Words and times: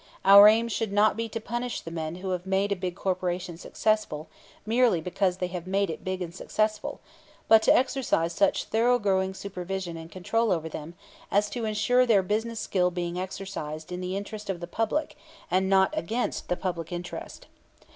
Our 0.25 0.47
aim 0.47 0.67
should 0.67 0.91
not 0.91 1.15
be 1.15 1.29
to 1.29 1.39
punish 1.39 1.81
the 1.81 1.91
men 1.91 2.15
who 2.15 2.31
have 2.31 2.47
made 2.47 2.71
a 2.71 2.75
big 2.75 2.95
corporation 2.95 3.55
successful 3.55 4.29
merely 4.65 4.99
because 4.99 5.37
they 5.37 5.45
have 5.49 5.67
made 5.67 5.91
it 5.91 6.03
big 6.03 6.23
and 6.23 6.33
successful, 6.33 7.01
but 7.47 7.61
to 7.61 7.75
exercise 7.77 8.33
such 8.33 8.63
thoroughgoing 8.63 9.35
supervision 9.35 9.97
and 9.97 10.11
control 10.11 10.51
over 10.51 10.67
them 10.67 10.95
as 11.29 11.51
to 11.51 11.65
insure 11.65 12.07
their 12.07 12.23
business 12.23 12.59
skill 12.59 12.89
being 12.89 13.19
exercised 13.19 13.91
in 13.91 14.01
the 14.01 14.17
interest 14.17 14.49
of 14.49 14.59
the 14.59 14.65
public 14.65 15.15
and 15.51 15.69
not 15.69 15.93
against 15.95 16.49
the 16.49 16.57
public 16.57 16.91
interest. 16.91 17.45